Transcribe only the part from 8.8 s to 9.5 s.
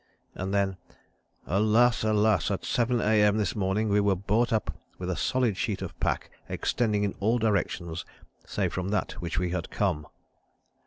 that from which